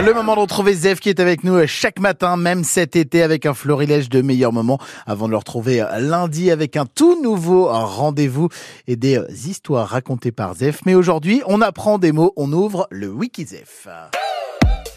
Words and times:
Le 0.00 0.14
moment 0.14 0.36
de 0.36 0.40
retrouver 0.40 0.74
Zef 0.74 1.00
qui 1.00 1.08
est 1.08 1.18
avec 1.18 1.42
nous 1.42 1.66
chaque 1.66 1.98
matin, 1.98 2.36
même 2.36 2.62
cet 2.62 2.94
été, 2.94 3.20
avec 3.20 3.46
un 3.46 3.52
florilège 3.52 4.08
de 4.08 4.22
meilleurs 4.22 4.52
moments, 4.52 4.78
avant 5.06 5.26
de 5.26 5.32
le 5.32 5.36
retrouver 5.36 5.84
lundi 5.98 6.52
avec 6.52 6.76
un 6.76 6.86
tout 6.86 7.20
nouveau 7.20 7.66
rendez-vous 7.66 8.48
et 8.86 8.94
des 8.94 9.20
histoires 9.48 9.88
racontées 9.88 10.30
par 10.30 10.54
Zef. 10.54 10.80
Mais 10.86 10.94
aujourd'hui, 10.94 11.42
on 11.46 11.60
apprend 11.60 11.98
des 11.98 12.12
mots, 12.12 12.32
on 12.36 12.52
ouvre 12.52 12.86
le 12.90 13.08
Wikizef. 13.08 13.88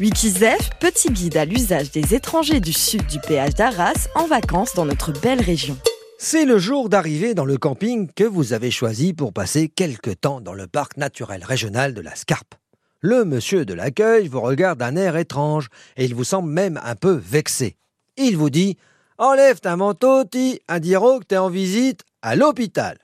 Wikizef, 0.00 0.70
petit 0.80 1.10
guide 1.10 1.38
à 1.38 1.46
l'usage 1.46 1.90
des 1.92 2.14
étrangers 2.14 2.60
du 2.60 2.74
sud 2.74 3.06
du 3.06 3.20
péage 3.20 3.54
d'Arras 3.54 4.08
en 4.14 4.26
vacances 4.26 4.74
dans 4.74 4.84
notre 4.84 5.12
belle 5.18 5.40
région. 5.40 5.78
C'est 6.18 6.44
le 6.44 6.58
jour 6.58 6.90
d'arrivée 6.90 7.32
dans 7.32 7.46
le 7.46 7.56
camping 7.56 8.10
que 8.14 8.24
vous 8.24 8.52
avez 8.52 8.70
choisi 8.70 9.14
pour 9.14 9.32
passer 9.32 9.68
quelque 9.68 10.10
temps 10.10 10.42
dans 10.42 10.52
le 10.52 10.66
parc 10.66 10.98
naturel 10.98 11.42
régional 11.42 11.94
de 11.94 12.02
la 12.02 12.14
Scarpe. 12.14 12.59
Le 13.02 13.24
monsieur 13.24 13.64
de 13.64 13.72
l'accueil 13.72 14.28
vous 14.28 14.42
regarde 14.42 14.78
d'un 14.78 14.94
air 14.94 15.16
étrange 15.16 15.68
et 15.96 16.04
il 16.04 16.14
vous 16.14 16.24
semble 16.24 16.50
même 16.50 16.78
un 16.84 16.94
peu 16.94 17.12
vexé. 17.12 17.76
Il 18.18 18.36
vous 18.36 18.50
dit 18.50 18.76
Enlève 19.16 19.58
ta 19.60 19.74
manteau, 19.74 20.24
ti, 20.24 20.60
à 20.68 20.80
dire 20.80 21.00
que 21.00 21.24
t'es 21.24 21.38
en 21.38 21.48
visite 21.48 22.02
à 22.20 22.36
l'hôpital. 22.36 22.98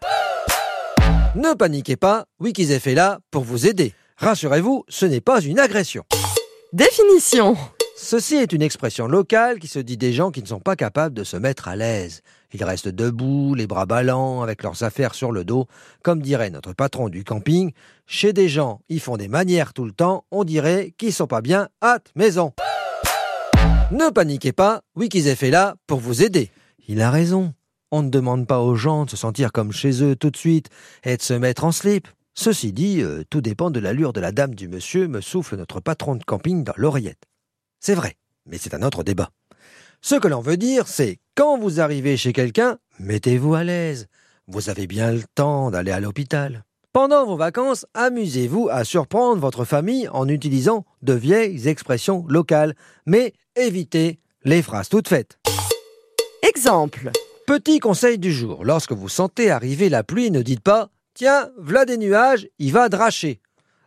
Ne 1.35 1.55
paniquez 1.55 1.97
pas, 1.97 2.27
Wikizef 2.41 2.87
est 2.87 2.95
là 2.95 3.21
pour 3.31 3.45
vous 3.45 3.67
aider. 3.67 3.95
Rassurez-vous, 4.19 4.85
ce 4.89 5.07
n'est 5.07 5.23
pas 5.23 5.41
une 5.41 5.59
agression. 5.59 6.05
Définition 6.75 7.57
Ceci 7.99 8.35
est 8.35 8.53
une 8.53 8.61
expression 8.61 9.07
locale 9.07 9.59
qui 9.59 9.69
se 9.69 9.79
dit 9.79 9.97
des 9.97 10.13
gens 10.13 10.31
qui 10.31 10.43
ne 10.43 10.47
sont 10.47 10.61
pas 10.61 10.77
capables 10.77 11.15
de 11.15 11.25
se 11.25 11.39
mettre 11.39 11.67
à 11.67 11.77
l'aise. 11.77 12.21
Ils 12.53 12.63
restent 12.63 12.91
debout, 12.91 13.55
les 13.55 13.67
bras 13.67 13.87
ballants, 13.87 14.43
avec 14.43 14.63
leurs 14.63 14.83
affaires 14.83 15.15
sur 15.15 15.33
le 15.33 15.47
dos. 15.47 15.67
Comme 16.03 16.21
dirait 16.21 16.51
notre 16.51 16.75
patron 16.75 17.09
du 17.09 17.25
camping, 17.25 17.73
chez 18.07 18.35
des 18.35 18.51
gens, 18.51 18.83
ils 18.91 19.01
font 19.01 19.17
des 19.17 19.29
manières 19.29 19.73
tout 19.73 19.87
le 19.87 19.93
temps, 19.93 20.27
on 20.31 20.45
dirait 20.45 20.93
qu'ils 20.99 21.15
sont 21.15 21.27
pas 21.27 21.41
bien 21.41 21.71
à 21.81 22.01
maison. 22.15 22.53
Ne 23.91 24.11
paniquez 24.11 24.53
pas, 24.53 24.83
Wikizef 24.95 25.43
est 25.43 25.51
là 25.51 25.77
pour 25.87 26.01
vous 26.01 26.23
aider. 26.23 26.51
Il 26.89 27.01
a 27.01 27.11
raison. 27.11 27.55
On 27.91 28.03
ne 28.03 28.11
demande 28.11 28.47
pas 28.47 28.61
aux 28.61 28.77
gens 28.77 29.07
de 29.07 29.11
se 29.11 29.17
sentir 29.17 29.53
comme 29.53 29.73
chez 29.73 30.03
eux 30.03 30.17
tout 30.17 30.31
de 30.31 30.37
suite 30.37 30.69
et 31.03 31.17
de 31.17 31.23
se 31.23 31.33
mettre 31.33 31.65
en 31.65 31.73
slip. 31.73 32.09
Ceci 32.35 32.75
dit, 32.75 33.01
euh, 33.01 33.25
tout 33.31 33.41
dépend 33.41 33.71
de 33.71 33.81
l'allure 33.81 34.13
de 34.13 34.21
la 34.21 34.33
dame 34.33 34.55
du 34.55 34.69
monsieur, 34.69 35.09
me 35.09 35.23
souffle 35.23 35.57
notre 35.57 35.81
patron 35.81 36.17
de 36.17 36.25
camping 36.25 36.63
dans 36.63 36.75
l'oreillette. 36.77 37.25
C'est 37.81 37.95
vrai, 37.95 38.17
mais 38.47 38.59
c'est 38.59 38.75
un 38.75 38.83
autre 38.83 39.03
débat. 39.03 39.31
Ce 40.01 40.15
que 40.15 40.29
l'on 40.29 40.41
veut 40.41 40.57
dire, 40.57 40.87
c'est 40.89 41.19
quand 41.35 41.59
vous 41.59 41.81
arrivez 41.81 42.17
chez 42.17 42.33
quelqu'un, 42.33 42.79
mettez-vous 42.99 43.55
à 43.55 43.65
l'aise. 43.65 44.07
Vous 44.47 44.71
avez 44.71 44.87
bien 44.87 45.13
le 45.13 45.23
temps 45.35 45.71
d'aller 45.71 45.91
à 45.91 46.01
l'hôpital. 46.01 46.65
Pendant 46.93 47.27
vos 47.27 47.37
vacances, 47.37 47.85
amusez-vous 47.95 48.69
à 48.71 48.85
surprendre 48.85 49.41
votre 49.41 49.65
famille 49.65 50.09
en 50.09 50.29
utilisant 50.29 50.87
de 51.03 51.13
vieilles 51.13 51.69
expressions 51.69 52.25
locales, 52.29 52.75
mais 53.05 53.35
évitez 53.55 54.19
les 54.45 54.63
phrases 54.63 54.89
toutes 54.89 55.09
faites. 55.09 55.39
Exemple 56.43 57.11
Petit 57.47 57.81
conseil 57.81 58.19
du 58.19 58.33
jour, 58.33 58.65
lorsque 58.65 58.93
vous 58.93 59.09
sentez 59.09 59.51
arriver 59.51 59.89
la 59.89 60.05
pluie, 60.05 60.31
ne 60.31 60.43
dites 60.43 60.63
pas 60.63 60.89
Tiens, 61.15 61.51
v'là 61.59 61.85
des 61.85 61.97
nuages, 61.97 62.49
il 62.59 62.73
va 62.73 62.89
dracher. 62.89 63.41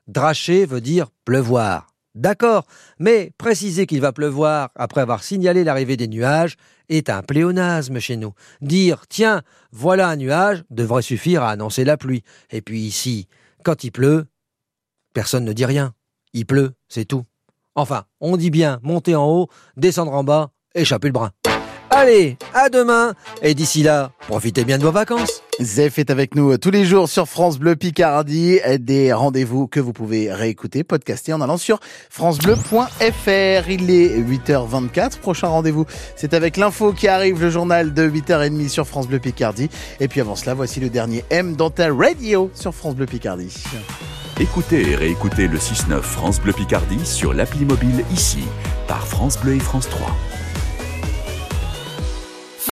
Dracher 0.07 0.65
veut 0.65 0.81
dire 0.81 1.07
pleuvoir. 1.25 1.88
D'accord, 2.19 2.65
mais 2.99 3.31
préciser 3.37 3.85
qu'il 3.85 4.01
va 4.01 4.11
pleuvoir 4.11 4.71
après 4.75 4.99
avoir 4.99 5.23
signalé 5.23 5.63
l'arrivée 5.63 5.95
des 5.95 6.09
nuages 6.09 6.57
est 6.89 7.09
un 7.09 7.21
pléonasme 7.21 7.99
chez 7.99 8.17
nous. 8.17 8.33
Dire 8.59 9.07
tiens, 9.07 9.41
voilà 9.71 10.09
un 10.09 10.17
nuage 10.17 10.65
devrait 10.69 11.01
suffire 11.01 11.43
à 11.43 11.51
annoncer 11.51 11.85
la 11.85 11.95
pluie. 11.95 12.25
Et 12.51 12.61
puis 12.61 12.81
ici, 12.81 13.29
quand 13.63 13.85
il 13.85 13.91
pleut, 13.91 14.25
personne 15.13 15.45
ne 15.45 15.53
dit 15.53 15.63
rien. 15.63 15.93
Il 16.33 16.45
pleut, 16.45 16.73
c'est 16.89 17.05
tout. 17.05 17.23
Enfin, 17.73 18.03
on 18.19 18.35
dit 18.35 18.51
bien 18.51 18.81
monter 18.83 19.15
en 19.15 19.25
haut, 19.25 19.47
descendre 19.77 20.11
en 20.11 20.25
bas, 20.25 20.51
échapper 20.75 21.07
le 21.07 21.13
brin. 21.13 21.31
Allez, 21.91 22.37
à 22.53 22.69
demain, 22.69 23.13
et 23.41 23.55
d'ici 23.55 23.81
là, 23.81 24.11
profitez 24.27 24.63
bien 24.63 24.77
de 24.77 24.83
vos 24.83 24.91
vacances. 24.91 25.41
Zef 25.59 25.97
est 25.97 26.11
avec 26.11 26.35
nous 26.35 26.55
tous 26.57 26.69
les 26.69 26.85
jours 26.85 27.09
sur 27.09 27.27
France 27.27 27.57
Bleu 27.57 27.75
Picardie. 27.75 28.59
Des 28.79 29.11
rendez-vous 29.11 29.67
que 29.67 29.79
vous 29.79 29.91
pouvez 29.91 30.31
réécouter, 30.31 30.83
podcaster 30.83 31.33
en 31.33 31.41
allant 31.41 31.57
sur 31.57 31.79
francebleu.fr. 32.09 33.69
Il 33.69 33.89
est 33.89 34.19
8h24. 34.19 35.17
Prochain 35.17 35.47
rendez-vous, 35.47 35.85
c'est 36.15 36.33
avec 36.33 36.57
l'info 36.57 36.93
qui 36.93 37.07
arrive, 37.07 37.41
le 37.41 37.49
journal 37.49 37.93
de 37.93 38.07
8h30 38.07 38.69
sur 38.69 38.87
France 38.87 39.07
Bleu 39.07 39.19
Picardie. 39.19 39.69
Et 39.99 40.07
puis 40.07 40.21
avant 40.21 40.35
cela, 40.35 40.53
voici 40.53 40.79
le 40.79 40.89
dernier 40.89 41.25
M 41.31 41.55
dans 41.55 41.71
ta 41.71 41.91
radio 41.91 42.51
sur 42.53 42.73
France 42.73 42.95
Bleu 42.95 43.07
Picardie. 43.07 43.53
Écoutez 44.39 44.91
et 44.91 44.95
réécoutez 44.95 45.47
le 45.47 45.57
6-9 45.57 46.01
France 46.01 46.39
Bleu 46.39 46.53
Picardie 46.53 47.05
sur 47.05 47.33
l'appli 47.33 47.65
mobile 47.65 48.05
ici, 48.13 48.43
par 48.87 49.05
France 49.05 49.37
Bleu 49.39 49.55
et 49.55 49.59
France 49.59 49.89
3. 49.89 50.15